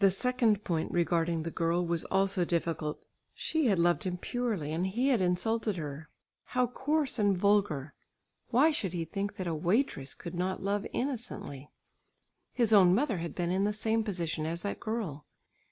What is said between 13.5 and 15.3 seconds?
in the same position as that girl.